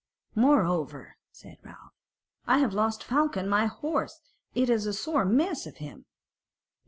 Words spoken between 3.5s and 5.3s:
horse; it is a sore